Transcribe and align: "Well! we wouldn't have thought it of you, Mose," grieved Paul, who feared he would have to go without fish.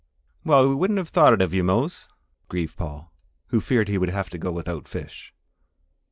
"Well! 0.43 0.67
we 0.67 0.73
wouldn't 0.73 0.97
have 0.97 1.09
thought 1.09 1.31
it 1.33 1.43
of 1.43 1.53
you, 1.53 1.63
Mose," 1.63 2.09
grieved 2.49 2.75
Paul, 2.75 3.13
who 3.49 3.61
feared 3.61 3.87
he 3.87 3.99
would 3.99 4.09
have 4.09 4.31
to 4.31 4.39
go 4.39 4.51
without 4.51 4.87
fish. 4.87 5.31